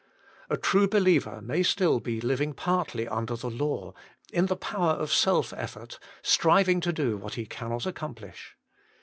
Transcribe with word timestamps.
A 0.49 0.57
true 0.57 0.87
believer 0.87 1.43
may 1.43 1.61
still 1.61 1.99
be 1.99 2.19
living 2.19 2.53
partly 2.53 3.07
under 3.07 3.35
the 3.35 3.51
law, 3.51 3.93
in 4.33 4.47
the 4.47 4.55
power 4.55 4.93
of 4.93 5.13
self 5.13 5.53
effort, 5.53 5.99
striving 6.23 6.79
to 6.81 6.91
do 6.91 7.17
what 7.17 7.35
he 7.35 7.45
cannot 7.45 7.85
accomplish. 7.85 8.57